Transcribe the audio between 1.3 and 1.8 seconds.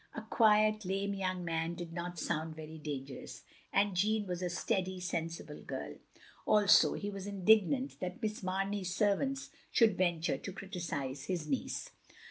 man